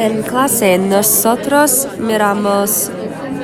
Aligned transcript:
En 0.00 0.22
clase 0.22 0.78
nosotros 0.78 1.86
miramos 1.98 2.90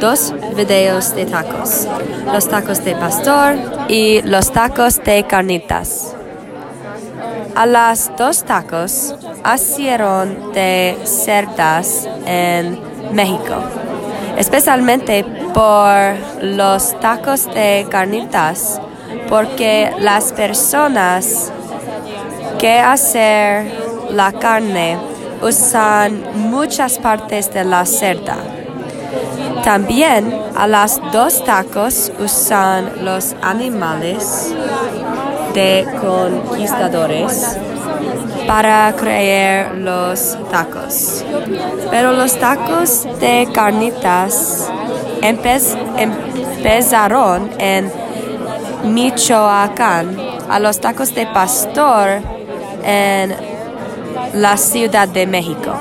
dos 0.00 0.32
videos 0.56 1.14
de 1.14 1.26
tacos, 1.26 1.86
los 2.32 2.48
tacos 2.48 2.82
de 2.82 2.96
pastor 2.96 3.56
y 3.88 4.22
los 4.22 4.50
tacos 4.50 4.96
de 5.04 5.24
carnitas. 5.24 6.14
A 7.54 7.66
las 7.66 8.10
dos 8.16 8.42
tacos 8.44 9.14
hicieron 9.54 10.54
de 10.54 10.96
cerdas 11.04 12.08
en 12.24 12.80
México, 13.12 13.56
especialmente 14.38 15.26
por 15.52 16.16
los 16.42 16.98
tacos 17.00 17.52
de 17.52 17.86
carnitas, 17.90 18.80
porque 19.28 19.92
las 19.98 20.32
personas 20.32 21.52
que 22.58 22.78
hacen 22.78 23.74
la 24.08 24.32
carne 24.32 25.15
usan 25.42 26.22
muchas 26.34 26.98
partes 26.98 27.52
de 27.52 27.64
la 27.64 27.84
cerda. 27.86 28.36
También 29.64 30.32
a 30.56 30.66
las 30.66 31.00
dos 31.12 31.44
tacos 31.44 32.12
usan 32.20 33.04
los 33.04 33.34
animales 33.42 34.54
de 35.54 35.86
conquistadores 36.00 37.58
para 38.46 38.94
crear 38.96 39.74
los 39.74 40.38
tacos. 40.50 41.24
Pero 41.90 42.12
los 42.12 42.38
tacos 42.38 43.08
de 43.18 43.48
carnitas 43.52 44.70
empezaron 46.52 47.50
en 47.58 47.90
Michoacán, 48.84 50.16
a 50.48 50.60
los 50.60 50.78
tacos 50.78 51.12
de 51.14 51.26
pastor 51.26 52.20
en 52.84 53.55
la 54.34 54.56
Ciudad 54.56 55.08
de 55.08 55.26
México. 55.26 55.72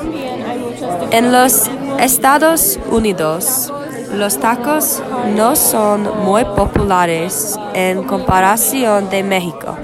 En 1.11 1.31
los 1.31 1.69
Estados 1.99 2.79
Unidos, 2.89 3.71
los 4.13 4.39
tacos 4.39 5.01
no 5.35 5.55
son 5.55 6.23
muy 6.23 6.45
populares 6.45 7.57
en 7.73 8.03
comparación 8.03 9.09
de 9.09 9.23
México. 9.23 9.77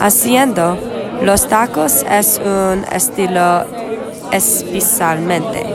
Haciendo, 0.00 0.76
los 1.22 1.48
tacos 1.48 2.04
es 2.10 2.40
un 2.44 2.84
estilo 2.92 3.64
especialmente. 4.32 5.66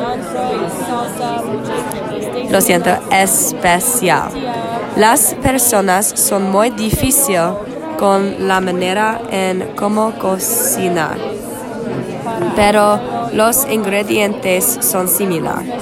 Lo 2.49 2.61
siento, 2.61 2.91
especial. 3.11 4.29
Las 4.95 5.35
personas 5.35 6.07
son 6.15 6.51
muy 6.51 6.71
difíciles 6.71 7.51
con 7.97 8.47
la 8.47 8.59
manera 8.61 9.21
en 9.29 9.73
cómo 9.75 10.13
cocinar, 10.17 11.17
pero 12.55 12.99
los 13.33 13.67
ingredientes 13.69 14.79
son 14.81 15.07
similares. 15.07 15.73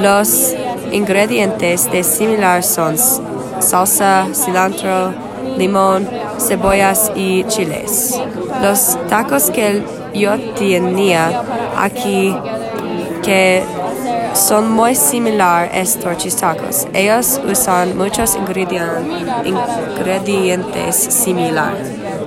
Los 0.00 0.54
ingredientes 0.92 1.90
de 1.90 2.02
similar 2.02 2.62
son 2.62 2.96
salsa, 3.60 4.26
cilantro, 4.32 5.12
limón, 5.56 6.08
cebollas 6.38 7.10
y 7.14 7.44
chiles. 7.44 8.18
Los 8.62 8.96
tacos 9.08 9.50
que 9.50 9.82
yo 10.14 10.38
tenía 10.54 11.42
aquí 11.76 12.34
que 13.22 13.62
son 14.34 14.70
muy 14.70 14.94
similares 14.94 15.72
a 15.72 15.80
estos 15.80 16.36
tacos. 16.36 16.86
Ellos 16.92 17.40
usan 17.50 17.96
muchos 17.96 18.36
ingredientes 18.36 20.96
similares. 20.96 21.88